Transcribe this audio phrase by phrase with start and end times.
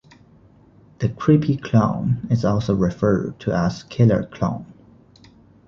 [0.97, 4.65] The "Creepy Clown" is also referred to as "Killer Clown.